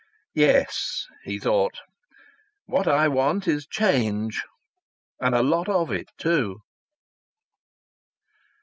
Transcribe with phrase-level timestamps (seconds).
[0.33, 1.77] "Yes," he thought,
[2.65, 4.43] "what I want is change
[5.19, 6.61] and a lot of it, too!"